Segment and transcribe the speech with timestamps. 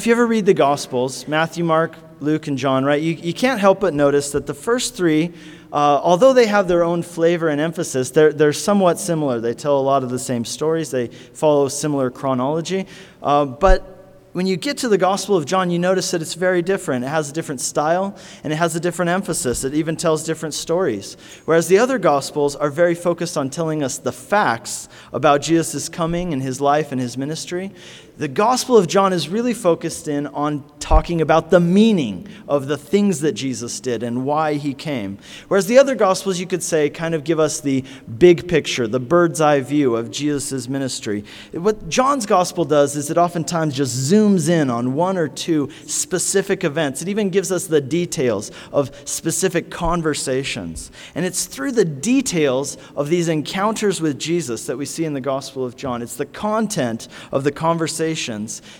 [0.00, 3.60] If you ever read the Gospels, Matthew, Mark, Luke, and John, right, you, you can't
[3.60, 5.30] help but notice that the first three,
[5.74, 9.40] uh, although they have their own flavor and emphasis, they're, they're somewhat similar.
[9.40, 12.86] They tell a lot of the same stories, they follow similar chronology.
[13.22, 14.00] Uh, but
[14.32, 17.04] when you get to the Gospel of John, you notice that it's very different.
[17.04, 19.64] It has a different style and it has a different emphasis.
[19.64, 21.16] It even tells different stories.
[21.46, 26.32] Whereas the other Gospels are very focused on telling us the facts about Jesus' coming
[26.32, 27.72] and his life and his ministry.
[28.20, 32.76] The Gospel of John is really focused in on talking about the meaning of the
[32.76, 35.16] things that Jesus did and why he came.
[35.48, 37.82] Whereas the other Gospels, you could say, kind of give us the
[38.18, 41.24] big picture, the bird's eye view of Jesus' ministry.
[41.52, 46.62] What John's Gospel does is it oftentimes just zooms in on one or two specific
[46.62, 47.00] events.
[47.00, 50.92] It even gives us the details of specific conversations.
[51.14, 55.22] And it's through the details of these encounters with Jesus that we see in the
[55.22, 56.02] Gospel of John.
[56.02, 58.09] It's the content of the conversation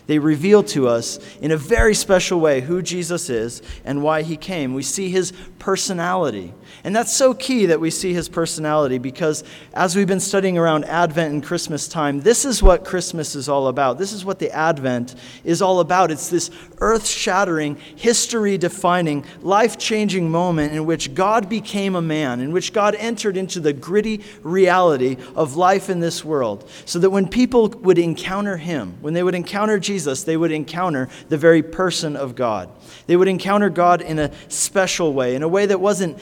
[0.07, 4.37] they reveal to us in a very special way who Jesus is and why he
[4.37, 4.75] came.
[4.75, 6.53] We see his personality.
[6.85, 10.85] And that's so key that we see his personality because as we've been studying around
[10.87, 13.99] Advent and Christmas time, this is what Christmas is all about.
[13.99, 16.11] This is what the Advent is all about.
[16.11, 22.41] It's this earth shattering, history defining, life changing moment in which God became a man,
[22.41, 27.11] in which God entered into the gritty reality of life in this world, so that
[27.11, 31.63] when people would encounter him, when they would encounter Jesus, they would encounter the very
[31.63, 32.71] person of God.
[33.07, 36.19] They would encounter God in a special way, in a way that wasn't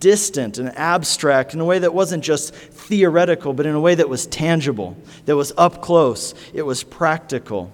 [0.00, 4.08] distant and abstract, in a way that wasn't just theoretical, but in a way that
[4.08, 7.72] was tangible, that was up close, it was practical.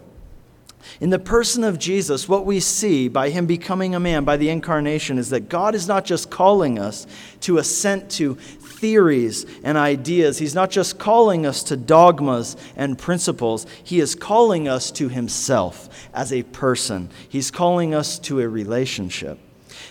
[1.01, 4.49] In the person of Jesus, what we see by him becoming a man, by the
[4.49, 7.07] incarnation, is that God is not just calling us
[7.41, 8.39] to assent to
[8.77, 10.39] theories and ideas.
[10.39, 15.89] He's not just calling us to dogmas and principles, He is calling us to Himself
[16.13, 17.11] as a person.
[17.29, 19.39] He's calling us to a relationship.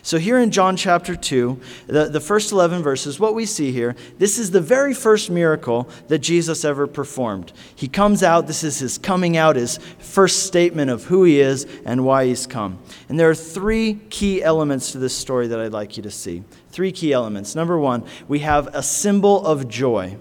[0.01, 3.95] So, here in John chapter 2, the, the first 11 verses, what we see here,
[4.17, 7.53] this is the very first miracle that Jesus ever performed.
[7.75, 11.66] He comes out, this is his coming out, his first statement of who he is
[11.85, 12.79] and why he's come.
[13.09, 16.44] And there are three key elements to this story that I'd like you to see.
[16.69, 17.55] Three key elements.
[17.55, 20.17] Number one, we have a symbol of joy.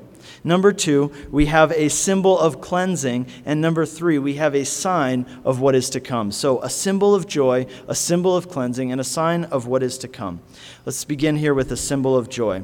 [0.46, 3.26] Number two, we have a symbol of cleansing.
[3.46, 6.30] And number three, we have a sign of what is to come.
[6.30, 9.96] So, a symbol of joy, a symbol of cleansing, and a sign of what is
[9.98, 10.40] to come.
[10.84, 12.62] Let's begin here with a symbol of joy.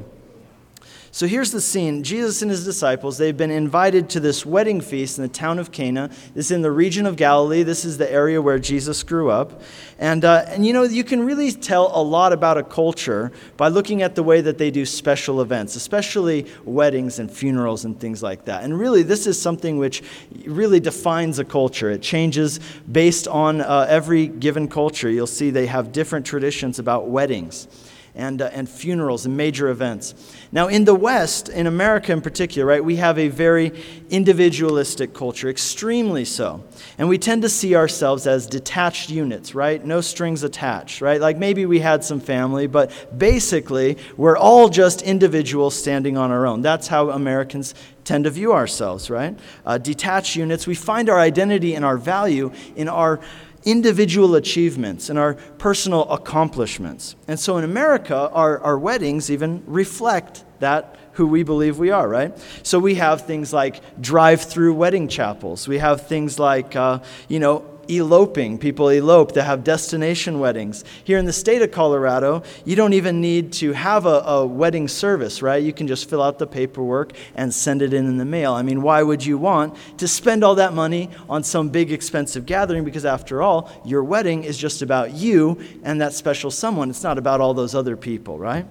[1.13, 2.03] So here's the scene.
[2.03, 5.69] Jesus and his disciples, they've been invited to this wedding feast in the town of
[5.69, 6.07] Cana.
[6.33, 7.63] This is in the region of Galilee.
[7.63, 9.61] This is the area where Jesus grew up.
[9.99, 13.67] And, uh, and you know, you can really tell a lot about a culture by
[13.67, 18.23] looking at the way that they do special events, especially weddings and funerals and things
[18.23, 18.63] like that.
[18.63, 20.01] And really, this is something which
[20.45, 21.91] really defines a culture.
[21.91, 25.09] It changes based on uh, every given culture.
[25.09, 27.67] You'll see they have different traditions about weddings
[28.15, 30.13] and, uh, and funerals and major events.
[30.51, 33.71] Now, in the West, in America in particular, right, we have a very
[34.09, 36.63] individualistic culture, extremely so.
[36.97, 39.83] And we tend to see ourselves as detached units, right?
[39.83, 41.21] No strings attached, right?
[41.21, 46.45] Like maybe we had some family, but basically, we're all just individuals standing on our
[46.45, 46.61] own.
[46.61, 47.73] That's how Americans
[48.03, 49.37] tend to view ourselves, right?
[49.65, 50.67] Uh, detached units.
[50.67, 53.19] We find our identity and our value in our
[53.63, 57.15] individual achievements and our personal accomplishments.
[57.27, 62.07] And so in America, our, our weddings even reflect that who we believe we are,
[62.07, 62.37] right?
[62.63, 65.67] So we have things like drive through wedding chapels.
[65.67, 68.57] We have things like, uh, you know, eloping.
[68.57, 70.83] People elope to have destination weddings.
[71.03, 74.87] Here in the state of Colorado, you don't even need to have a, a, wedding
[74.87, 75.61] service, right?
[75.61, 78.53] You can just fill out the paperwork and send it in in the mail.
[78.53, 82.45] I mean, why would you want to spend all that money on some big expensive
[82.45, 82.83] gathering?
[82.83, 86.89] Because after all, your wedding is just about you and that special someone.
[86.89, 88.65] It's not about all those other people, right?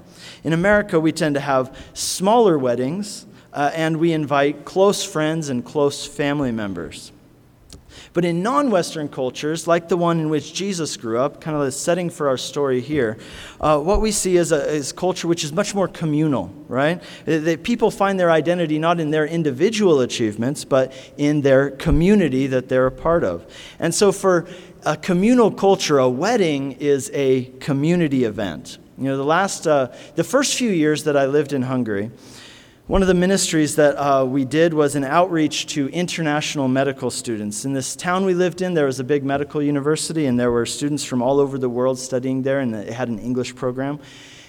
[0.45, 3.27] In America, we tend to have smaller weddings.
[3.53, 7.11] Uh, and we invite close friends and close family members.
[8.13, 11.65] But in non Western cultures, like the one in which Jesus grew up, kind of
[11.65, 13.19] the setting for our story here,
[13.61, 17.01] uh, what we see is a is culture which is much more communal, right?
[17.25, 22.69] That people find their identity not in their individual achievements, but in their community that
[22.69, 23.47] they're a part of.
[23.79, 24.49] And so for
[24.85, 28.79] a communal culture, a wedding is a community event.
[28.99, 32.11] You know, the last, uh, the first few years that I lived in Hungary,
[32.91, 37.65] one of the ministries that uh, we did was an outreach to international medical students.
[37.65, 40.67] In this town we lived in, there was a big medical university, and there were
[40.67, 44.01] students from all over the world studying there, and it had an English program.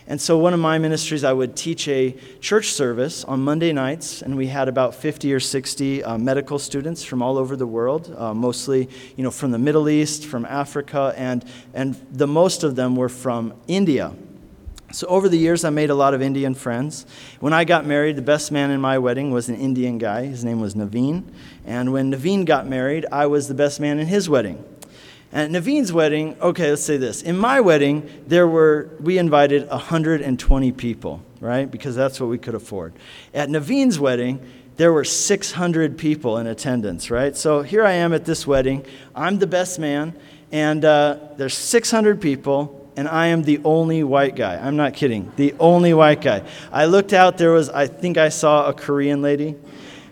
[0.08, 4.24] And so, one of my ministries, I would teach a church service on Monday nights,
[4.24, 8.12] and we had about 50 or 60 uh, medical students from all over the world,
[8.18, 11.46] uh, mostly you know, from the Middle East, from Africa, and,
[11.76, 14.16] and the most of them were from India.
[14.94, 17.06] So, over the years, I made a lot of Indian friends.
[17.40, 20.26] When I got married, the best man in my wedding was an Indian guy.
[20.26, 21.24] His name was Naveen.
[21.66, 24.64] And when Naveen got married, I was the best man in his wedding.
[25.32, 27.22] And at Naveen's wedding, okay, let's say this.
[27.22, 31.70] In my wedding, there were, we invited 120 people, right?
[31.70, 32.94] Because that's what we could afford.
[33.34, 34.46] At Naveen's wedding,
[34.76, 37.38] there were 600 people in attendance, right?
[37.38, 38.86] So here I am at this wedding.
[39.16, 40.18] I'm the best man,
[40.52, 44.56] and uh, there's 600 people, and I am the only white guy.
[44.56, 45.32] I'm not kidding.
[45.36, 46.44] The only white guy.
[46.72, 49.56] I looked out, there was, I think I saw a Korean lady.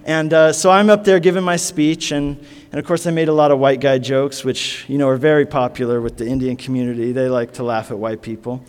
[0.06, 3.30] And uh, so I'm up there giving my speech, and and of course, I made
[3.30, 6.56] a lot of white guy jokes, which, you know, are very popular with the Indian
[6.56, 7.12] community.
[7.12, 8.64] They like to laugh at white people.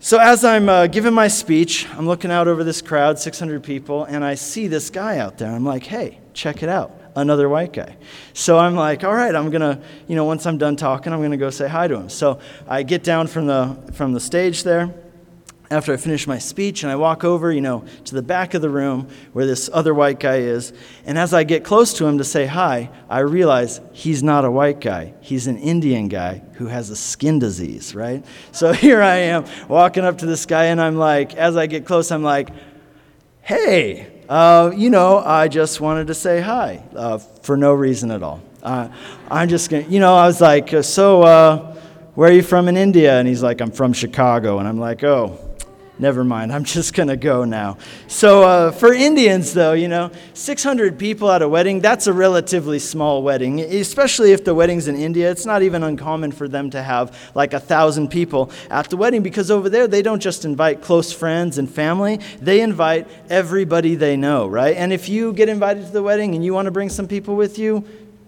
[0.00, 4.04] So as I'm uh, giving my speech, I'm looking out over this crowd, 600 people,
[4.04, 5.50] and I see this guy out there.
[5.50, 7.96] I'm like, hey, check it out, another white guy.
[8.32, 11.36] So I'm like, all right, I'm gonna, you know, once I'm done talking, I'm gonna
[11.36, 12.08] go say hi to him.
[12.08, 14.94] So I get down from the from the stage there
[15.70, 18.62] after I finish my speech and I walk over, you know, to the back of
[18.62, 20.72] the room where this other white guy is.
[21.04, 24.50] And as I get close to him to say hi, I realize he's not a
[24.50, 25.14] white guy.
[25.20, 28.24] He's an Indian guy who has a skin disease, right?
[28.52, 31.84] So here I am walking up to this guy and I'm like, as I get
[31.84, 32.50] close, I'm like,
[33.42, 38.22] hey, uh, you know, I just wanted to say hi uh, for no reason at
[38.22, 38.40] all.
[38.62, 38.88] Uh,
[39.30, 41.76] I'm just going to, you know, I was like, so, uh,
[42.14, 43.18] where are you from in India?
[43.18, 44.58] And he's like, I'm from Chicago.
[44.58, 45.38] And I'm like, oh,
[45.98, 47.78] Never mind, I'm just going to go now.
[48.06, 52.78] So, uh, for Indians, though, you know, 600 people at a wedding, that's a relatively
[52.78, 53.60] small wedding.
[53.60, 57.54] Especially if the wedding's in India, it's not even uncommon for them to have like
[57.54, 61.56] a thousand people at the wedding because over there they don't just invite close friends
[61.56, 64.76] and family, they invite everybody they know, right?
[64.76, 67.36] And if you get invited to the wedding and you want to bring some people
[67.36, 67.84] with you,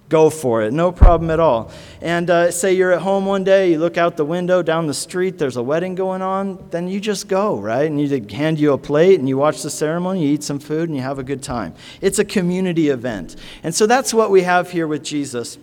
[0.08, 0.72] go for it.
[0.72, 1.70] No problem at all.
[2.00, 4.94] And uh, say you're at home one day, you look out the window down the
[4.94, 7.90] street, there's a wedding going on, then you just go, right?
[7.90, 10.88] And you hand you a plate and you watch the ceremony, you eat some food,
[10.88, 11.74] and you have a good time.
[12.00, 13.36] It's a community event.
[13.62, 15.58] And so that's what we have here with Jesus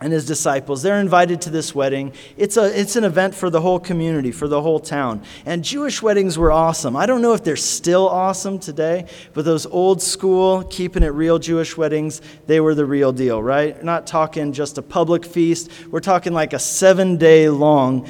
[0.00, 0.82] and his disciples.
[0.82, 2.12] They're invited to this wedding.
[2.36, 5.22] It's, a, it's an event for the whole community, for the whole town.
[5.44, 6.96] And Jewish weddings were awesome.
[6.96, 11.38] I don't know if they're still awesome today, but those old school, keeping it real
[11.38, 13.82] Jewish weddings, they were the real deal, right?
[13.84, 18.08] Not talking just a public feast, we're talking like a seven day long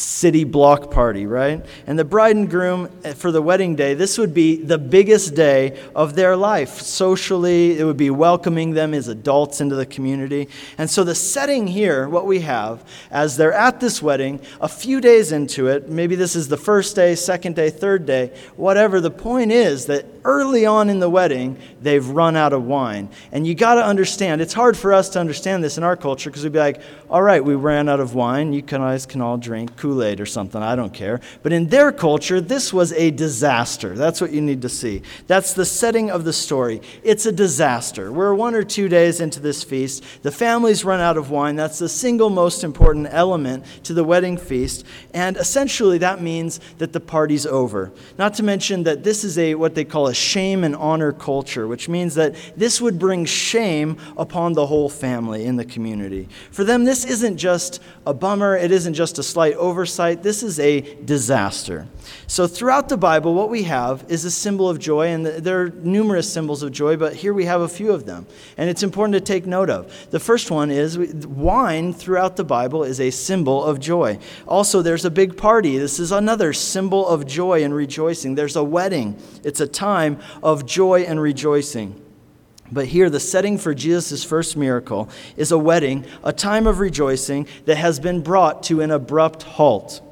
[0.00, 1.64] city block party, right?
[1.86, 5.34] And the bride and groom eh, for the wedding day, this would be the biggest
[5.34, 6.80] day of their life.
[6.80, 10.48] Socially, it would be welcoming them as adults into the community.
[10.78, 15.00] And so, the setting here, what we have, as they're at this wedding, a few
[15.00, 19.10] days into it, maybe this is the first day, second day, third day, whatever, the
[19.10, 23.08] point is that early on in the wedding, they've run out of wine.
[23.32, 26.30] And you got to understand, it's hard for us to understand this in our culture
[26.30, 26.80] because we'd be like,
[27.10, 28.52] all right, we ran out of wine.
[28.52, 30.62] You guys can all drink Kool Aid or something.
[30.62, 31.20] I don't care.
[31.42, 33.96] But in their culture, this was a disaster.
[33.96, 35.02] That's what you need to see.
[35.26, 36.80] That's the setting of the story.
[37.02, 38.12] It's a disaster.
[38.12, 40.04] We're one or two days into this feast.
[40.22, 41.56] The family's run out of wine.
[41.56, 44.84] That's the single most important element to the wedding feast.
[45.12, 47.90] And essentially, that means that the party's over.
[48.18, 51.66] Not to mention that this is a what they call a shame and honor culture,
[51.66, 56.28] which means that this would bring shame upon the whole family in the community.
[56.52, 60.60] For them, this isn't just a bummer, it isn't just a slight oversight, this is
[60.60, 61.86] a disaster.
[62.26, 65.70] So, throughout the Bible, what we have is a symbol of joy, and there are
[65.70, 68.26] numerous symbols of joy, but here we have a few of them.
[68.58, 70.10] And it's important to take note of.
[70.10, 74.18] The first one is wine throughout the Bible is a symbol of joy.
[74.46, 75.78] Also, there's a big party.
[75.78, 78.34] This is another symbol of joy and rejoicing.
[78.34, 82.09] There's a wedding, it's a time of joy and rejoicing.
[82.72, 87.46] But here, the setting for Jesus' first miracle is a wedding, a time of rejoicing
[87.64, 90.02] that has been brought to an abrupt halt.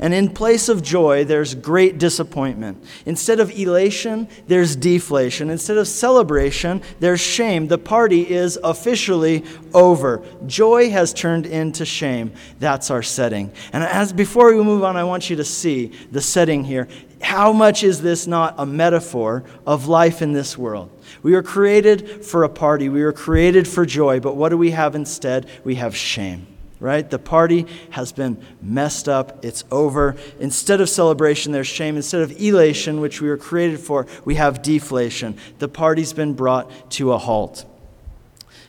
[0.00, 2.84] And in place of joy, there's great disappointment.
[3.04, 5.50] Instead of elation, there's deflation.
[5.50, 7.66] Instead of celebration, there's shame.
[7.66, 10.22] The party is officially over.
[10.46, 12.32] Joy has turned into shame.
[12.60, 13.52] That's our setting.
[13.72, 16.86] And as before we move on, I want you to see the setting here.
[17.20, 20.90] How much is this not a metaphor of life in this world?
[21.24, 22.88] We were created for a party.
[22.88, 25.48] We were created for joy, but what do we have instead?
[25.64, 26.46] We have shame
[26.80, 27.08] right?
[27.08, 29.44] The party has been messed up.
[29.44, 30.16] It's over.
[30.38, 31.96] Instead of celebration, there's shame.
[31.96, 35.36] Instead of elation, which we were created for, we have deflation.
[35.58, 37.64] The party's been brought to a halt.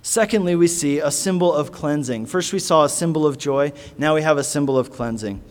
[0.01, 2.25] Secondly, we see a symbol of cleansing.
[2.25, 3.73] First, we saw a symbol of joy.
[3.97, 5.41] Now we have a symbol of cleansing.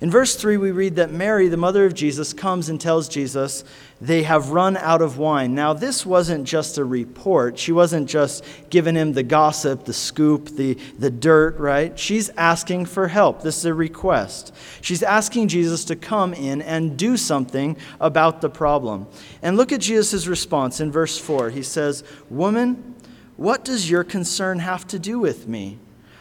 [0.00, 3.64] In verse 3, we read that Mary, the mother of Jesus, comes and tells Jesus
[4.00, 5.54] they have run out of wine.
[5.54, 7.58] Now, this wasn't just a report.
[7.58, 11.98] She wasn't just giving him the gossip, the scoop, the, the dirt, right?
[11.98, 13.42] She's asking for help.
[13.42, 14.54] This is a request.
[14.80, 19.08] She's asking Jesus to come in and do something about the problem.
[19.42, 21.50] And look at Jesus' response in verse 4.
[21.50, 22.94] He says, Woman,
[23.36, 25.78] what does your concern have to do with me?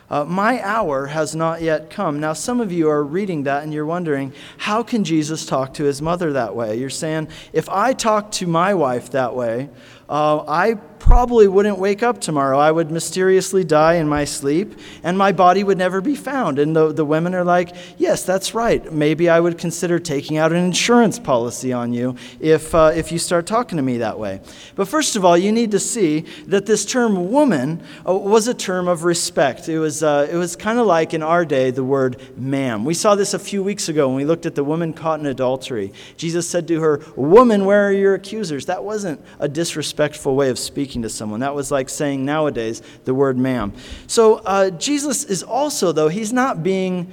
[0.10, 2.20] Uh, my hour has not yet come.
[2.20, 5.84] Now, some of you are reading that and you're wondering, how can Jesus talk to
[5.84, 6.78] his mother that way?
[6.78, 9.70] You're saying, if I talk to my wife that way,
[10.10, 10.76] uh, I
[11.08, 12.60] probably wouldn't wake up tomorrow.
[12.60, 16.60] I would mysteriously die in my sleep, and my body would never be found.
[16.60, 18.92] And the, the women are like, Yes, that's right.
[18.92, 23.20] Maybe I would consider taking out an insurance policy on you if, uh, if you
[23.20, 24.42] start talking to me that way.
[24.76, 28.54] But first of all, you need to see that this term woman uh, was a
[28.54, 29.70] term of respect.
[29.70, 32.84] It was, uh, it was kind of like in our day the word ma'am.
[32.84, 35.26] We saw this a few weeks ago when we looked at the woman caught in
[35.26, 35.94] adultery.
[36.18, 38.66] Jesus said to her, Woman, where are your accusers?
[38.66, 41.42] That wasn't a disrespectful way of speaking speaking to someone.
[41.42, 43.74] That was like saying nowadays the word ma'am.
[44.08, 47.12] So uh, Jesus is also, though, he's not being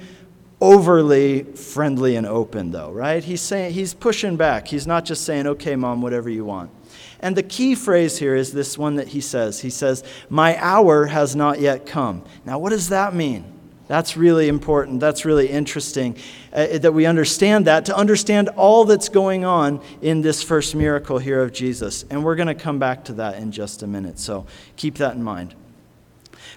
[0.59, 3.23] overly friendly and open, though, right?
[3.23, 4.67] He's saying he's pushing back.
[4.67, 6.71] He's not just saying, "Okay, mom, whatever you want."
[7.19, 9.61] And the key phrase here is this one that he says.
[9.61, 13.43] He says, "My hour has not yet come." Now, what does that mean?
[13.87, 14.99] That's really important.
[14.99, 16.17] That's really interesting
[16.51, 21.19] uh, that we understand that, to understand all that's going on in this first miracle
[21.19, 22.03] here of Jesus.
[22.09, 24.17] And we're going to come back to that in just a minute.
[24.17, 25.53] So keep that in mind.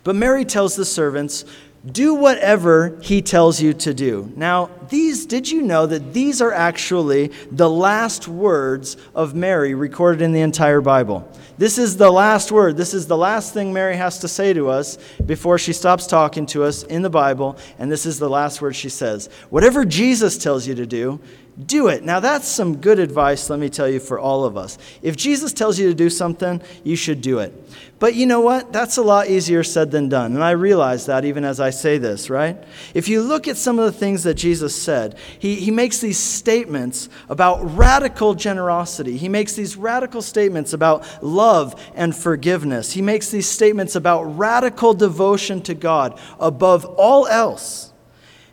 [0.05, 1.45] But Mary tells the servants,
[1.93, 4.33] do whatever he tells you to do.
[4.37, 10.23] Now, these, did you know that these are actually the last words of Mary recorded
[10.23, 11.31] in the entire Bible?
[11.59, 12.77] This is the last word.
[12.77, 16.47] This is the last thing Mary has to say to us before she stops talking
[16.47, 19.29] to us in the Bible, and this is the last word she says.
[19.51, 21.21] Whatever Jesus tells you to do,
[21.67, 22.05] do it.
[22.05, 24.79] Now, that's some good advice, let me tell you, for all of us.
[25.03, 27.53] If Jesus tells you to do something, you should do it.
[27.99, 28.73] But you know what?
[28.73, 30.35] That's a lot easier said than done.
[30.35, 32.57] And I realize that even as I say this, right?
[32.95, 36.19] If you look at some of the things that Jesus said, he, he makes these
[36.19, 39.17] statements about radical generosity.
[39.17, 42.93] He makes these radical statements about love and forgiveness.
[42.93, 47.93] He makes these statements about radical devotion to God above all else.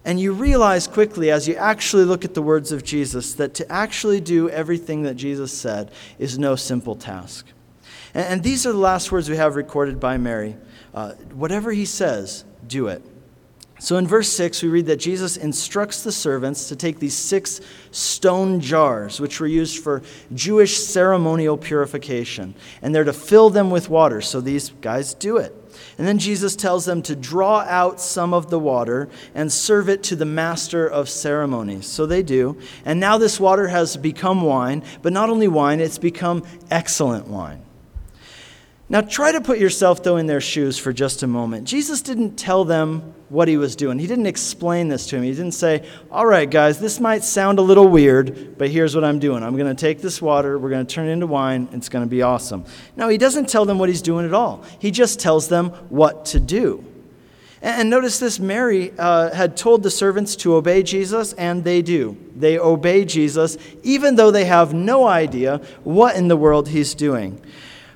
[0.05, 3.71] And you realize quickly as you actually look at the words of Jesus that to
[3.71, 7.47] actually do everything that Jesus said is no simple task.
[8.13, 10.55] And, and these are the last words we have recorded by Mary.
[10.93, 13.03] Uh, whatever he says, do it.
[13.79, 17.59] So in verse 6, we read that Jesus instructs the servants to take these six
[17.91, 20.01] stone jars, which were used for
[20.33, 24.21] Jewish ceremonial purification, and they're to fill them with water.
[24.21, 25.53] So these guys do it.
[25.97, 30.03] And then Jesus tells them to draw out some of the water and serve it
[30.03, 31.87] to the master of ceremonies.
[31.87, 32.57] So they do.
[32.83, 37.64] And now this water has become wine, but not only wine, it's become excellent wine.
[38.87, 41.67] Now, try to put yourself, though, in their shoes for just a moment.
[41.67, 43.97] Jesus didn't tell them what he was doing.
[43.97, 45.23] He didn't explain this to him.
[45.23, 49.03] He didn't say, All right, guys, this might sound a little weird, but here's what
[49.03, 49.41] I'm doing.
[49.41, 52.05] I'm going to take this water, we're going to turn it into wine, it's going
[52.05, 52.63] to be awesome.
[52.95, 54.63] No, he doesn't tell them what he's doing at all.
[54.77, 56.85] He just tells them what to do.
[57.63, 62.15] And notice this Mary uh, had told the servants to obey Jesus, and they do.
[62.35, 67.41] They obey Jesus, even though they have no idea what in the world he's doing.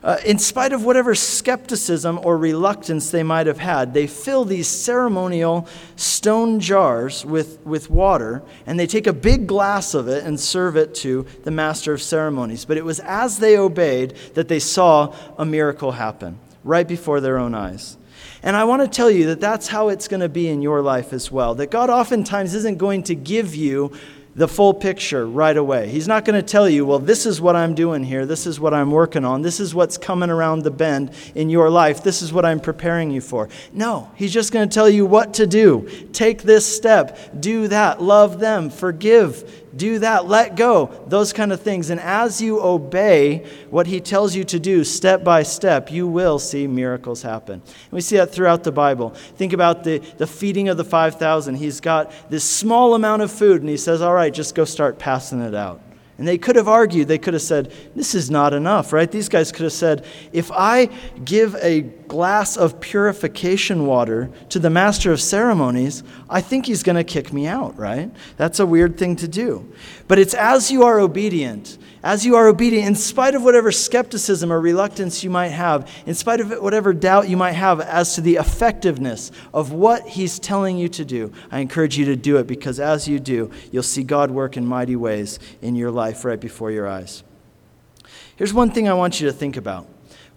[0.02, 4.68] Uh, in spite of whatever skepticism or reluctance they might have had, they fill these
[4.68, 10.40] ceremonial stone jars with, with water, and they take a big glass of it and
[10.40, 12.64] serve it to the master of ceremonies.
[12.64, 17.38] But it was as they obeyed that they saw a miracle happen right before their
[17.38, 17.98] own eyes.
[18.42, 20.82] And I want to tell you that that's how it's going to be in your
[20.82, 21.56] life as well.
[21.56, 23.92] That God oftentimes isn't going to give you
[24.40, 25.90] the full picture right away.
[25.90, 28.26] He's not going to tell you, well, this is what I'm doing here.
[28.26, 29.42] This is what I'm working on.
[29.42, 32.02] This is what's coming around the bend in your life.
[32.02, 33.50] This is what I'm preparing you for.
[33.74, 35.90] No, he's just going to tell you what to do.
[36.14, 41.62] Take this step, do that, love them, forgive, do that, let go, those kind of
[41.62, 41.90] things.
[41.90, 46.38] And as you obey what he tells you to do step by step, you will
[46.38, 47.54] see miracles happen.
[47.54, 49.10] And we see that throughout the Bible.
[49.10, 51.56] Think about the, the feeding of the 5,000.
[51.56, 55.00] He's got this small amount of food, and he says, All right, just go start
[55.00, 55.82] passing it out.
[56.20, 59.10] And they could have argued, they could have said, This is not enough, right?
[59.10, 60.88] These guys could have said, If I
[61.24, 66.98] give a glass of purification water to the master of ceremonies, I think he's going
[66.98, 68.12] to kick me out, right?
[68.36, 69.72] That's a weird thing to do.
[70.10, 74.52] But it's as you are obedient as you are obedient, in spite of whatever skepticism
[74.52, 78.22] or reluctance you might have, in spite of whatever doubt you might have as to
[78.22, 82.48] the effectiveness of what He's telling you to do, I encourage you to do it
[82.48, 86.40] because as you do, you'll see God work in mighty ways in your life right
[86.40, 87.24] before your eyes.
[88.38, 89.88] Here's one thing I want you to think about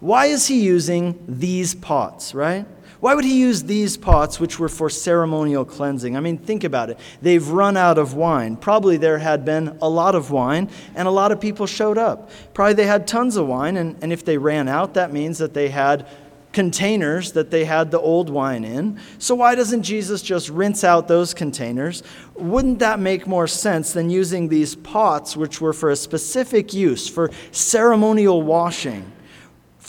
[0.01, 2.65] why is He using these pots, right?
[3.03, 6.15] Why would he use these pots, which were for ceremonial cleansing?
[6.15, 6.97] I mean, think about it.
[7.21, 8.55] They've run out of wine.
[8.55, 12.31] Probably there had been a lot of wine, and a lot of people showed up.
[12.53, 15.53] Probably they had tons of wine, and, and if they ran out, that means that
[15.53, 16.07] they had
[16.53, 18.97] containers that they had the old wine in.
[19.19, 22.03] So, why doesn't Jesus just rinse out those containers?
[22.35, 27.09] Wouldn't that make more sense than using these pots, which were for a specific use,
[27.09, 29.11] for ceremonial washing?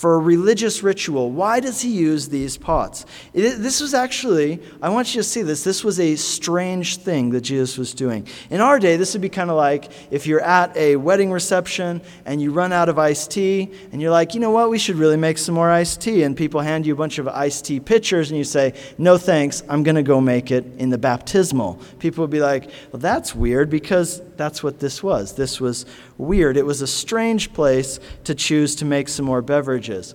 [0.04, 1.30] For a religious ritual.
[1.30, 3.06] Why does he use these pots?
[3.32, 7.30] It, this was actually, I want you to see this, this was a strange thing
[7.30, 8.28] that Jesus was doing.
[8.50, 12.02] In our day, this would be kind of like if you're at a wedding reception
[12.26, 14.96] and you run out of iced tea and you're like, you know what, we should
[14.96, 16.22] really make some more iced tea.
[16.24, 19.62] And people hand you a bunch of iced tea pitchers and you say, no thanks,
[19.70, 21.80] I'm going to go make it in the baptismal.
[21.98, 25.34] People would be like, well, that's weird because that's what this was.
[25.34, 25.86] This was
[26.18, 26.56] weird.
[26.56, 30.14] It was a strange place to choose to make some more beverages.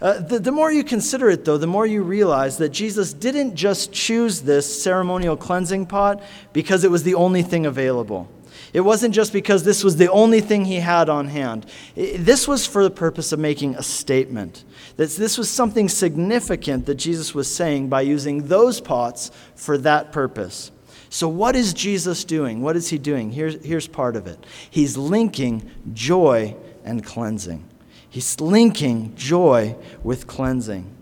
[0.00, 3.54] Uh, the, the more you consider it, though, the more you realize that Jesus didn't
[3.54, 6.22] just choose this ceremonial cleansing pot
[6.52, 8.28] because it was the only thing available.
[8.72, 11.64] It wasn't just because this was the only thing he had on hand.
[11.94, 14.64] This was for the purpose of making a statement.
[14.96, 20.12] That this was something significant that Jesus was saying by using those pots for that
[20.12, 20.72] purpose.
[21.08, 22.62] So, what is Jesus doing?
[22.62, 23.30] What is he doing?
[23.30, 27.64] Here's, here's part of it He's linking joy and cleansing.
[28.08, 30.92] He's linking joy with cleansing.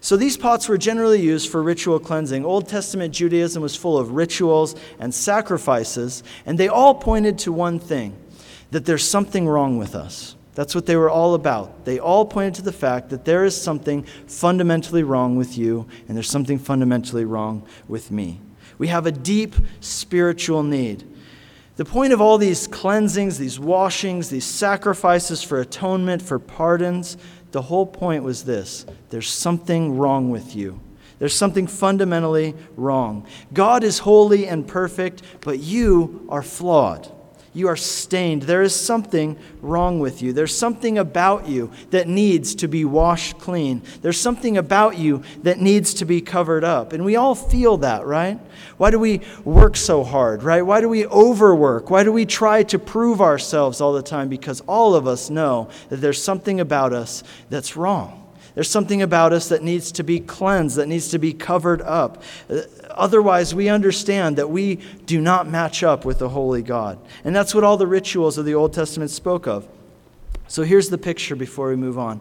[0.00, 2.44] So these pots were generally used for ritual cleansing.
[2.44, 7.78] Old Testament Judaism was full of rituals and sacrifices, and they all pointed to one
[7.78, 8.16] thing
[8.70, 10.36] that there's something wrong with us.
[10.54, 11.84] That's what they were all about.
[11.84, 16.16] They all pointed to the fact that there is something fundamentally wrong with you, and
[16.16, 18.40] there's something fundamentally wrong with me.
[18.78, 21.04] We have a deep spiritual need.
[21.76, 27.16] The point of all these cleansings, these washings, these sacrifices for atonement, for pardons,
[27.52, 30.80] the whole point was this there's something wrong with you.
[31.18, 33.26] There's something fundamentally wrong.
[33.52, 37.10] God is holy and perfect, but you are flawed.
[37.54, 38.42] You are stained.
[38.42, 40.32] There is something wrong with you.
[40.32, 43.82] There's something about you that needs to be washed clean.
[44.02, 46.92] There's something about you that needs to be covered up.
[46.92, 48.38] And we all feel that, right?
[48.76, 50.62] Why do we work so hard, right?
[50.62, 51.90] Why do we overwork?
[51.90, 54.28] Why do we try to prove ourselves all the time?
[54.28, 58.17] Because all of us know that there's something about us that's wrong.
[58.58, 62.24] There's something about us that needs to be cleansed, that needs to be covered up.
[62.50, 66.98] Uh, otherwise, we understand that we do not match up with the holy God.
[67.22, 69.68] And that's what all the rituals of the Old Testament spoke of.
[70.48, 72.20] So here's the picture before we move on.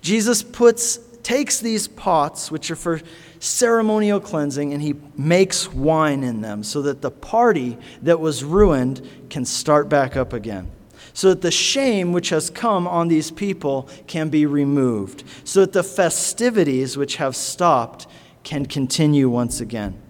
[0.00, 3.00] Jesus puts takes these pots which are for
[3.40, 9.04] ceremonial cleansing and he makes wine in them so that the party that was ruined
[9.30, 10.70] can start back up again
[11.14, 15.72] so that the shame which has come on these people can be removed, so that
[15.72, 18.06] the festivities which have stopped
[18.44, 20.00] can continue once again.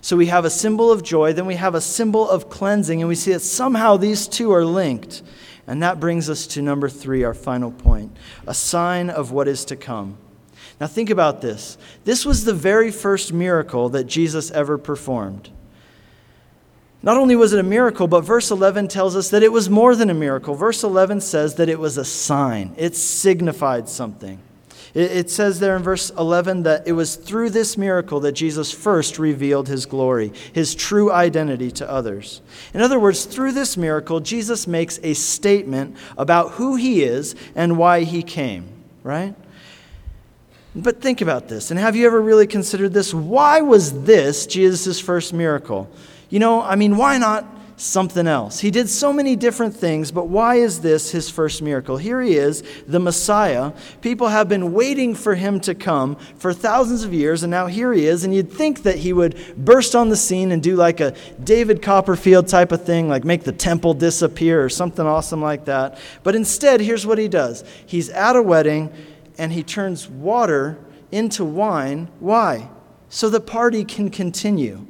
[0.00, 3.08] So we have a symbol of joy, then we have a symbol of cleansing, and
[3.08, 5.22] we see that somehow these two are linked.
[5.66, 9.64] And that brings us to number three, our final point a sign of what is
[9.64, 10.16] to come.
[10.80, 11.78] Now, think about this.
[12.04, 15.50] This was the very first miracle that Jesus ever performed.
[17.06, 19.94] Not only was it a miracle, but verse 11 tells us that it was more
[19.94, 20.56] than a miracle.
[20.56, 24.40] Verse 11 says that it was a sign, it signified something.
[24.92, 29.18] It says there in verse 11 that it was through this miracle that Jesus first
[29.18, 32.40] revealed his glory, his true identity to others.
[32.72, 37.76] In other words, through this miracle, Jesus makes a statement about who he is and
[37.76, 38.68] why he came,
[39.02, 39.34] right?
[40.74, 41.70] But think about this.
[41.70, 43.12] And have you ever really considered this?
[43.12, 45.90] Why was this Jesus' first miracle?
[46.28, 48.60] You know, I mean, why not something else?
[48.60, 51.98] He did so many different things, but why is this his first miracle?
[51.98, 53.72] Here he is, the Messiah.
[54.00, 57.92] People have been waiting for him to come for thousands of years, and now here
[57.92, 58.24] he is.
[58.24, 61.82] And you'd think that he would burst on the scene and do like a David
[61.82, 65.98] Copperfield type of thing, like make the temple disappear or something awesome like that.
[66.22, 68.92] But instead, here's what he does he's at a wedding
[69.38, 70.78] and he turns water
[71.12, 72.08] into wine.
[72.20, 72.70] Why?
[73.08, 74.86] So the party can continue.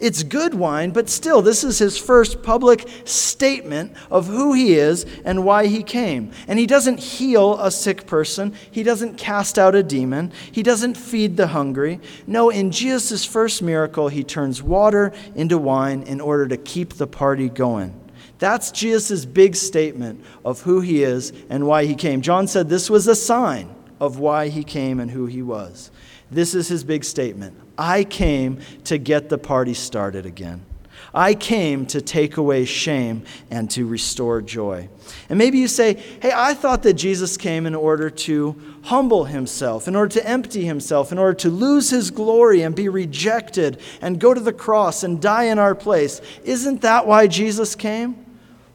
[0.00, 5.04] It's good wine, but still, this is his first public statement of who he is
[5.26, 6.32] and why he came.
[6.48, 10.96] And he doesn't heal a sick person, he doesn't cast out a demon, he doesn't
[10.96, 12.00] feed the hungry.
[12.26, 17.06] No, in Jesus' first miracle, he turns water into wine in order to keep the
[17.06, 17.94] party going.
[18.38, 22.22] That's Jesus' big statement of who he is and why he came.
[22.22, 25.90] John said this was a sign of why he came and who he was.
[26.30, 30.66] This is his big statement I came to get the party started again.
[31.14, 34.90] I came to take away shame and to restore joy.
[35.30, 39.88] And maybe you say, hey, I thought that Jesus came in order to humble himself,
[39.88, 44.20] in order to empty himself, in order to lose his glory and be rejected and
[44.20, 46.20] go to the cross and die in our place.
[46.44, 48.26] Isn't that why Jesus came?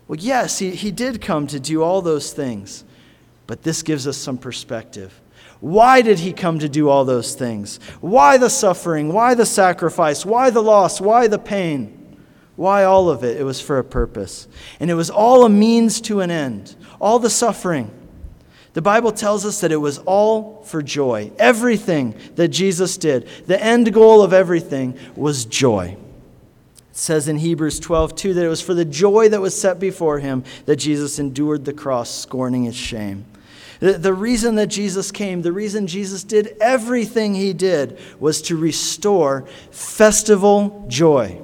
[0.08, 2.84] Well, yes, he, he did come to do all those things,
[3.46, 5.22] but this gives us some perspective.
[5.66, 7.80] Why did he come to do all those things?
[8.00, 9.12] Why the suffering?
[9.12, 10.24] Why the sacrifice?
[10.24, 11.02] Why the loss?
[11.02, 12.20] Why the pain?
[12.56, 13.38] Why all of it?
[13.38, 14.48] It was for a purpose.
[14.80, 16.76] And it was all a means to an end.
[17.02, 17.90] All the suffering.
[18.74, 21.32] The Bible tells us that it was all for joy.
[21.40, 25.98] Everything that Jesus did, the end goal of everything was joy.
[26.78, 29.80] It says in Hebrews 12, 2, that it was for the joy that was set
[29.80, 33.26] before him that Jesus endured the cross, scorning its shame.
[33.80, 39.46] The, reason that Jesus came, the reason Jesus did everything he did, was to restore
[39.72, 41.42] festival joy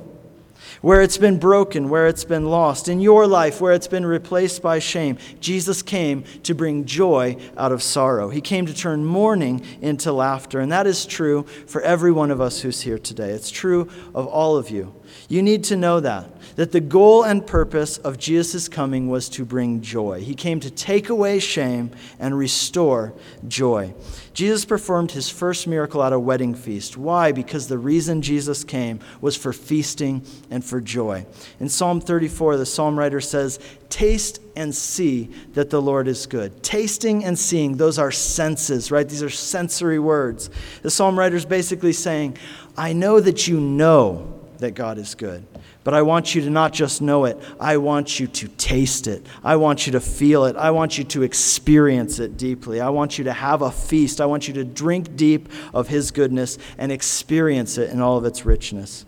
[0.81, 4.61] where it's been broken, where it's been lost, in your life, where it's been replaced
[4.61, 5.17] by shame.
[5.39, 8.29] Jesus came to bring joy out of sorrow.
[8.29, 10.59] He came to turn mourning into laughter.
[10.59, 13.29] And that is true for every one of us who's here today.
[13.29, 14.95] It's true of all of you.
[15.29, 19.45] You need to know that, that the goal and purpose of Jesus' coming was to
[19.45, 20.21] bring joy.
[20.21, 23.13] He came to take away shame and restore
[23.47, 23.93] joy.
[24.33, 26.97] Jesus performed his first miracle at a wedding feast.
[26.97, 27.31] Why?
[27.31, 31.25] Because the reason Jesus came was for feasting and for joy.
[31.59, 33.59] In Psalm 34, the psalm writer says,
[33.89, 36.63] Taste and see that the Lord is good.
[36.63, 39.07] Tasting and seeing, those are senses, right?
[39.07, 40.49] These are sensory words.
[40.81, 42.37] The psalm writer is basically saying,
[42.77, 45.45] I know that you know that God is good.
[45.83, 49.25] But I want you to not just know it, I want you to taste it.
[49.43, 50.55] I want you to feel it.
[50.55, 52.79] I want you to experience it deeply.
[52.79, 54.21] I want you to have a feast.
[54.21, 58.25] I want you to drink deep of His goodness and experience it in all of
[58.25, 59.05] its richness.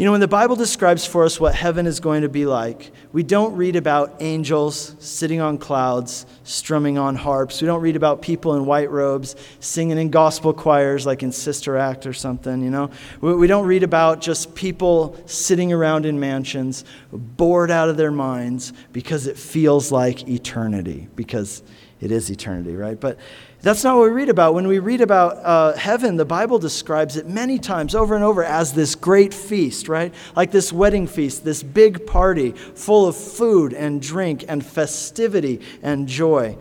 [0.00, 2.90] You know, when the Bible describes for us what heaven is going to be like,
[3.12, 7.60] we don't read about angels sitting on clouds, strumming on harps.
[7.60, 11.76] We don't read about people in white robes singing in gospel choirs like in Sister
[11.76, 12.88] Act or something, you know.
[13.20, 18.72] We don't read about just people sitting around in mansions, bored out of their minds
[18.92, 21.62] because it feels like eternity, because
[22.00, 22.98] it is eternity, right?
[22.98, 23.18] But
[23.62, 24.54] that's not what we read about.
[24.54, 28.42] When we read about uh, heaven, the Bible describes it many times over and over
[28.42, 30.14] as this great feast, right?
[30.34, 36.08] Like this wedding feast, this big party full of food and drink and festivity and
[36.08, 36.56] joy.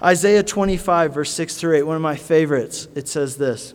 [0.00, 3.74] Isaiah 25, verse 6 through 8, one of my favorites, it says this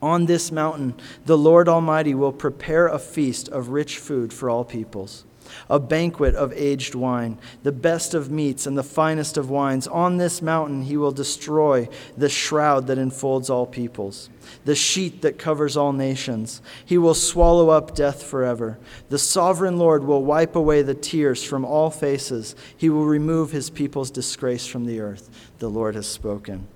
[0.00, 4.64] On this mountain, the Lord Almighty will prepare a feast of rich food for all
[4.64, 5.24] peoples
[5.68, 9.86] a banquet of aged wine, the best of meats and the finest of wines.
[9.88, 14.30] On this mountain he will destroy the shroud that enfolds all peoples,
[14.64, 16.62] the sheet that covers all nations.
[16.84, 18.78] He will swallow up death forever.
[19.08, 22.54] The sovereign Lord will wipe away the tears from all faces.
[22.76, 25.30] He will remove his people's disgrace from the earth.
[25.58, 26.68] The Lord has spoken.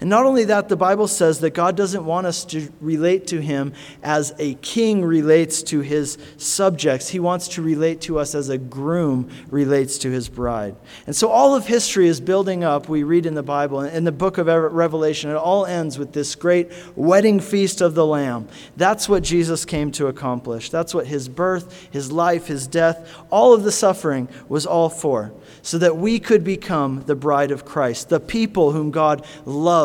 [0.00, 3.40] And not only that, the Bible says that God doesn't want us to relate to
[3.40, 7.08] him as a king relates to his subjects.
[7.08, 10.76] He wants to relate to us as a groom relates to his bride.
[11.06, 14.12] And so all of history is building up, we read in the Bible, in the
[14.12, 18.48] book of Revelation, it all ends with this great wedding feast of the Lamb.
[18.76, 20.70] That's what Jesus came to accomplish.
[20.70, 25.32] That's what his birth, his life, his death, all of the suffering was all for
[25.62, 29.83] so that we could become the bride of Christ, the people whom God loves,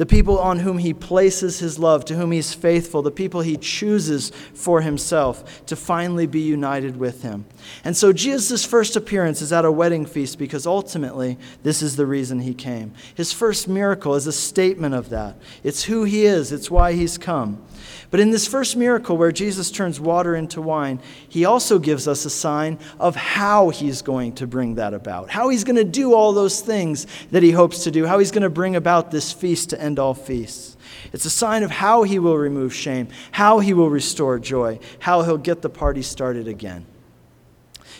[0.00, 3.58] the people on whom He places His love, to whom He's faithful, the people He
[3.58, 7.44] chooses for Himself to finally be united with Him.
[7.84, 12.06] And so Jesus' first appearance is at a wedding feast because ultimately this is the
[12.06, 12.94] reason He came.
[13.14, 15.36] His first miracle is a statement of that.
[15.62, 17.62] It's who He is, it's why He's come.
[18.10, 22.24] But in this first miracle where Jesus turns water into wine, he also gives us
[22.24, 26.12] a sign of how he's going to bring that about, how he's going to do
[26.12, 29.32] all those things that he hopes to do, how he's going to bring about this
[29.32, 30.76] feast to end all feasts.
[31.12, 35.22] It's a sign of how he will remove shame, how he will restore joy, how
[35.22, 36.86] he'll get the party started again.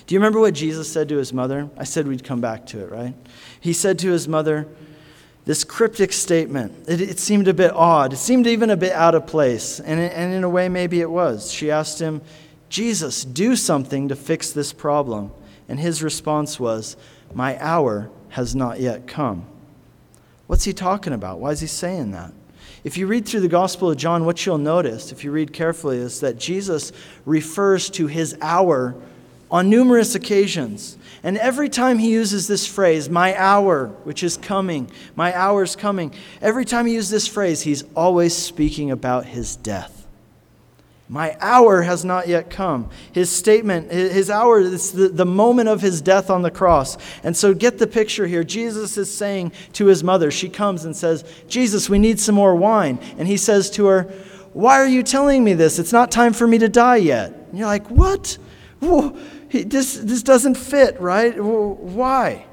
[0.07, 1.71] Do you remember what Jesus said to his mother?
[1.77, 3.15] I said we'd come back to it, right?
[3.61, 4.67] He said to his mother,
[5.45, 6.89] this cryptic statement.
[6.89, 8.13] It, it, seemed a bit odd.
[8.13, 9.81] It seemed even a bit out of place.
[9.81, 11.51] And, and in a way, maybe it was.
[11.51, 12.21] She asked him,
[12.69, 15.33] Jesus, do something to fix this problem.
[15.69, 16.97] And his response was,
[17.35, 19.47] My hour has not yet come.
[20.47, 21.41] What's he talking about?
[21.41, 22.33] Why is he saying that?
[22.83, 25.99] If you read through the Gospel of John, what you'll notice, if you read carefully,
[25.99, 26.93] is that Jesus
[27.25, 28.95] refers to his hour
[29.51, 30.97] on numerous occasions.
[31.23, 36.15] And every time he uses this phrase, my hour, which is coming, my hour's coming,
[36.41, 40.01] every time he uses this phrase, he's always speaking about his death.
[41.11, 42.89] My hour has not yet come.
[43.13, 46.97] His statement, his hour, is the, the moment of his death on the cross.
[47.25, 48.45] And so get the picture here.
[48.45, 52.55] Jesus is saying to his mother, she comes and says, Jesus, we need some more
[52.55, 53.01] wine.
[53.19, 54.03] And he says to her,
[54.53, 55.81] Why are you telling me this?
[55.81, 57.33] It's not time for me to die yet.
[57.33, 58.39] And you're like, What?
[59.51, 61.39] This, this doesn't fit, right?
[61.39, 62.47] Why?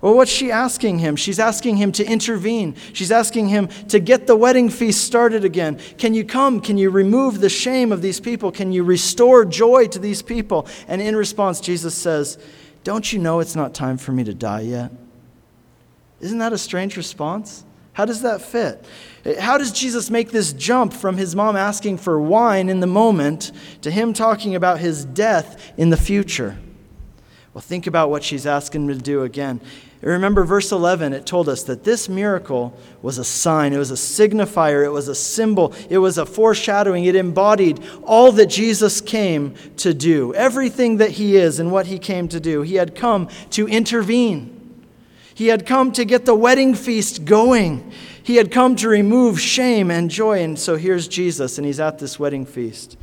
[0.00, 1.16] Well, what's she asking him?
[1.16, 2.76] She's asking him to intervene.
[2.92, 5.78] She's asking him to get the wedding feast started again.
[5.96, 6.60] Can you come?
[6.60, 8.52] Can you remove the shame of these people?
[8.52, 10.66] Can you restore joy to these people?
[10.88, 12.38] And in response, Jesus says,
[12.84, 14.92] Don't you know it's not time for me to die yet?
[16.20, 17.64] Isn't that a strange response?
[17.94, 18.84] How does that fit?
[19.40, 23.52] How does Jesus make this jump from his mom asking for wine in the moment
[23.82, 26.58] to him talking about his death in the future?
[27.54, 29.60] Well, think about what she's asking him to do again.
[30.02, 33.94] Remember verse 11, it told us that this miracle was a sign, it was a
[33.94, 39.54] signifier, it was a symbol, it was a foreshadowing, it embodied all that Jesus came
[39.76, 42.62] to do, everything that he is and what he came to do.
[42.62, 44.53] He had come to intervene.
[45.34, 47.92] He had come to get the wedding feast going.
[48.22, 50.42] He had come to remove shame and joy.
[50.42, 52.96] And so here's Jesus, and he's at this wedding feast.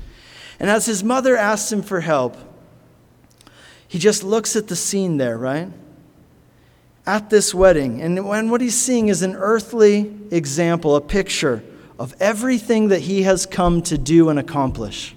[0.59, 2.37] And as his mother asks him for help,
[3.87, 5.69] he just looks at the scene there, right?
[7.05, 8.01] at this wedding.
[8.01, 11.63] And what he's seeing is an earthly example, a picture
[11.99, 15.15] of everything that he has come to do and accomplish.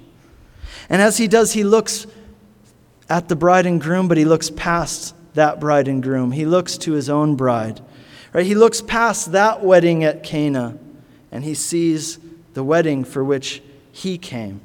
[0.88, 2.06] And as he does, he looks
[3.08, 6.32] at the bride and groom, but he looks past that bride and groom.
[6.32, 7.80] He looks to his own bride.
[8.32, 8.46] Right?
[8.46, 10.78] He looks past that wedding at Cana
[11.30, 12.18] and he sees
[12.54, 14.60] the wedding for which he came.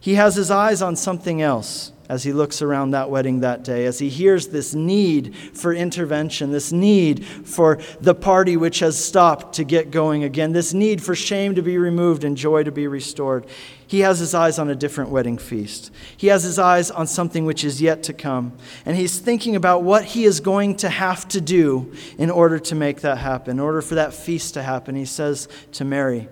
[0.00, 3.86] He has his eyes on something else as he looks around that wedding that day,
[3.86, 9.54] as he hears this need for intervention, this need for the party which has stopped
[9.54, 12.88] to get going again, this need for shame to be removed and joy to be
[12.88, 13.46] restored.
[13.90, 15.90] He has his eyes on a different wedding feast.
[16.16, 18.52] He has his eyes on something which is yet to come.
[18.86, 22.76] And he's thinking about what he is going to have to do in order to
[22.76, 24.94] make that happen, in order for that feast to happen.
[24.94, 26.28] He says to Mary,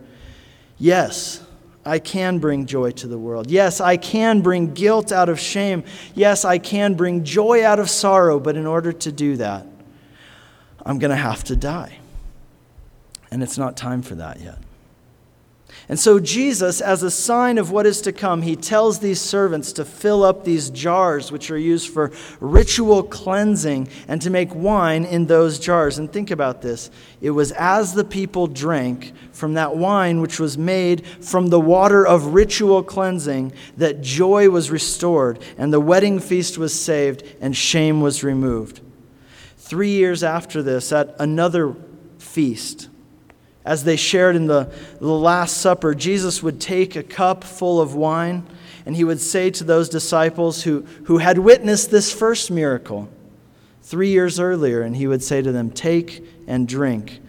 [0.78, 1.44] Yes,
[1.84, 3.50] I can bring joy to the world.
[3.50, 5.82] Yes, I can bring guilt out of shame.
[6.14, 8.38] Yes, I can bring joy out of sorrow.
[8.38, 9.66] But in order to do that,
[10.86, 11.98] I'm going to have to die.
[13.32, 14.58] And it's not time for that yet.
[15.90, 19.72] And so, Jesus, as a sign of what is to come, he tells these servants
[19.72, 25.06] to fill up these jars, which are used for ritual cleansing, and to make wine
[25.06, 25.96] in those jars.
[25.96, 26.90] And think about this
[27.22, 32.06] it was as the people drank from that wine, which was made from the water
[32.06, 38.02] of ritual cleansing, that joy was restored, and the wedding feast was saved, and shame
[38.02, 38.82] was removed.
[39.56, 41.74] Three years after this, at another
[42.18, 42.90] feast,
[43.68, 47.94] as they shared in the, the Last Supper, Jesus would take a cup full of
[47.94, 48.46] wine
[48.86, 53.10] and he would say to those disciples who, who had witnessed this first miracle
[53.82, 57.20] three years earlier, and he would say to them, Take and drink.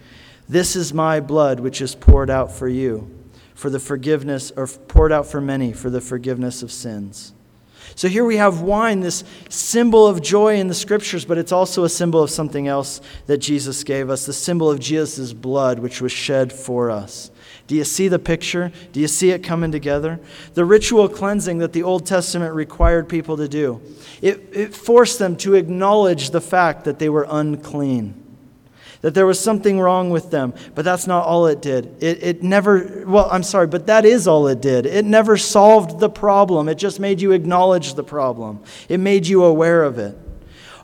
[0.48, 3.14] This is my blood, which is poured out for you,
[3.54, 7.34] for the forgiveness, or poured out for many for the forgiveness of sins.
[8.00, 11.84] So here we have wine, this symbol of joy in the scriptures, but it's also
[11.84, 16.00] a symbol of something else that Jesus gave us the symbol of Jesus' blood, which
[16.00, 17.30] was shed for us.
[17.68, 18.72] Do you see the picture?
[18.94, 20.22] Do you see it coming together?
[20.54, 23.82] The ritual cleansing that the Old Testament required people to do,
[24.22, 28.19] it, it forced them to acknowledge the fact that they were unclean
[29.02, 30.54] that there was something wrong with them.
[30.76, 32.04] But that's not all it did.
[32.04, 34.86] It, it never, well, I'm sorry, but that is all it did.
[34.86, 36.68] It never solved the problem.
[36.70, 40.18] It just made you acknowledge the problem, it made you aware of it.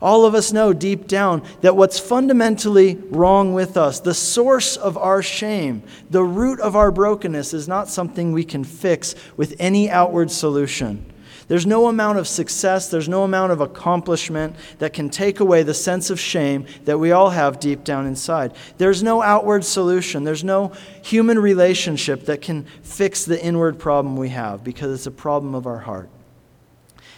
[0.02, 4.98] All of us know deep down that what's fundamentally wrong with us, the source of
[4.98, 9.90] our shame, the root of our brokenness, is not something we can fix with any
[9.90, 11.12] outward solution.
[11.48, 15.74] There's no amount of success, there's no amount of accomplishment that can take away the
[15.74, 18.54] sense of shame that we all have deep down inside.
[18.78, 20.72] There's no outward solution, there's no
[21.04, 25.68] human relationship that can fix the inward problem we have because it's a problem of
[25.68, 26.10] our heart.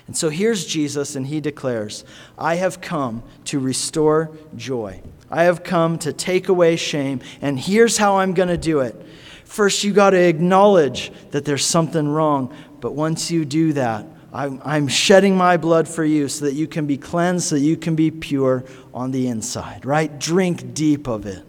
[0.08, 2.04] And so here's Jesus, and he declares,
[2.38, 5.02] I have come to restore joy.
[5.30, 8.96] I have come to take away shame, and here's how I'm going to do it.
[9.44, 12.54] First, you got to acknowledge that there's something wrong.
[12.80, 14.06] But once you do that,
[14.38, 17.62] I'm, I'm shedding my blood for you so that you can be cleansed, so that
[17.62, 20.20] you can be pure on the inside, right?
[20.20, 21.44] Drink deep of it.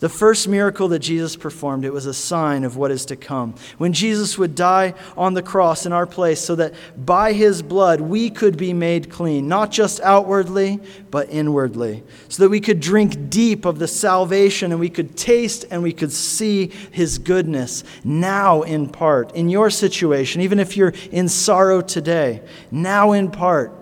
[0.00, 3.54] The first miracle that Jesus performed, it was a sign of what is to come.
[3.78, 8.00] When Jesus would die on the cross in our place so that by his blood
[8.00, 10.78] we could be made clean, not just outwardly,
[11.10, 15.64] but inwardly, so that we could drink deep of the salvation and we could taste
[15.68, 19.34] and we could see his goodness now in part.
[19.34, 23.72] In your situation, even if you're in sorrow today, now in part,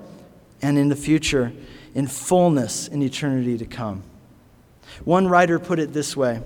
[0.62, 1.52] and in the future,
[1.94, 4.02] in fullness in eternity to come.
[5.07, 6.42] One writer put it this way.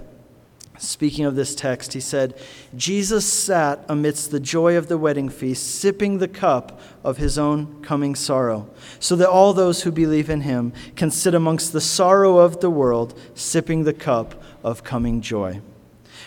[0.77, 2.38] Speaking of this text, he said,
[2.77, 7.83] Jesus sat amidst the joy of the wedding feast, sipping the cup of his own
[7.83, 8.68] coming sorrow,
[8.99, 12.68] so that all those who believe in him can sit amongst the sorrow of the
[12.68, 15.62] world, sipping the cup of coming joy.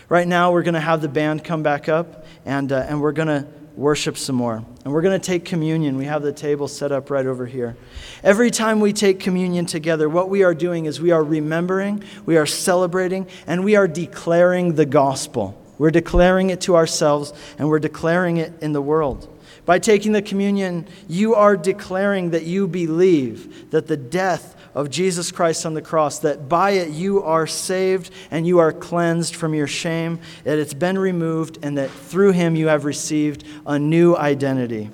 [0.10, 3.12] Right now, we're going to have the band come back up, and, uh, and we're
[3.12, 4.66] going to worship some more.
[4.84, 5.96] And we're going to take communion.
[5.96, 7.78] We have the table set up right over here.
[8.22, 12.36] Every time we take communion together, what we are doing is we are remembering, we
[12.36, 15.58] are celebrating, and we are declaring the gospel.
[15.78, 19.30] We're declaring it to ourselves, and we're declaring it in the world.
[19.66, 25.32] By taking the communion, you are declaring that you believe that the death of Jesus
[25.32, 29.54] Christ on the cross, that by it you are saved and you are cleansed from
[29.54, 34.16] your shame, that it's been removed, and that through him you have received a new
[34.16, 34.90] identity.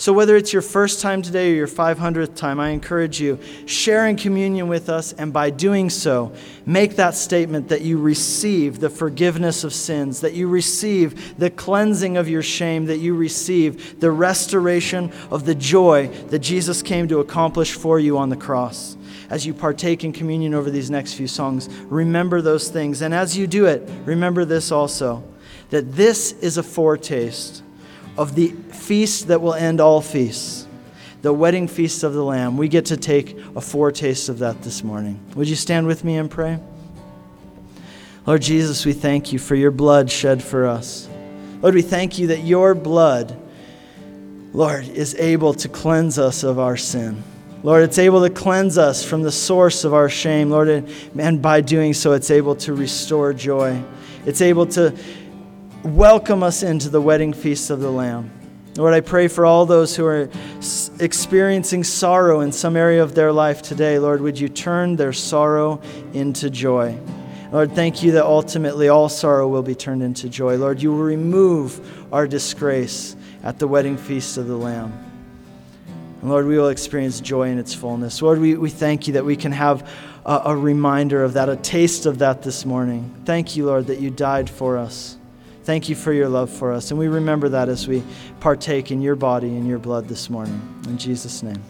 [0.00, 4.16] So, whether it's your first time today or your 500th time, I encourage you, sharing
[4.16, 6.32] communion with us, and by doing so,
[6.64, 12.16] make that statement that you receive the forgiveness of sins, that you receive the cleansing
[12.16, 17.18] of your shame, that you receive the restoration of the joy that Jesus came to
[17.18, 18.96] accomplish for you on the cross.
[19.30, 23.02] As you partake in communion over these next few songs, remember those things.
[23.02, 25.22] And as you do it, remember this also
[25.70, 27.62] that this is a foretaste
[28.16, 30.66] of the feast that will end all feasts,
[31.20, 32.56] the wedding feast of the Lamb.
[32.56, 35.20] We get to take a foretaste of that this morning.
[35.34, 36.58] Would you stand with me and pray?
[38.26, 41.08] Lord Jesus, we thank you for your blood shed for us.
[41.62, 43.36] Lord, we thank you that your blood,
[44.52, 47.22] Lord, is able to cleanse us of our sin.
[47.64, 50.68] Lord, it's able to cleanse us from the source of our shame, Lord,
[51.18, 53.82] and by doing so, it's able to restore joy.
[54.24, 54.96] It's able to
[55.82, 58.30] welcome us into the wedding feast of the Lamb.
[58.76, 60.30] Lord, I pray for all those who are
[61.00, 63.98] experiencing sorrow in some area of their life today.
[63.98, 65.80] Lord, would you turn their sorrow
[66.12, 66.96] into joy?
[67.50, 70.56] Lord, thank you that ultimately all sorrow will be turned into joy.
[70.58, 75.07] Lord, you will remove our disgrace at the wedding feast of the Lamb.
[76.20, 78.20] And Lord, we will experience joy in its fullness.
[78.20, 79.88] Lord, we, we thank you that we can have
[80.26, 83.14] a, a reminder of that, a taste of that this morning.
[83.24, 85.16] Thank you, Lord, that you died for us.
[85.64, 86.90] Thank you for your love for us.
[86.90, 88.02] And we remember that as we
[88.40, 90.60] partake in your body and your blood this morning.
[90.86, 91.62] In Jesus' name.